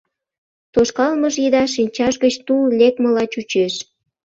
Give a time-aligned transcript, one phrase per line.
[0.73, 3.73] Тошкалмыж еда шинчаж гыч тул лекмыла чучеш.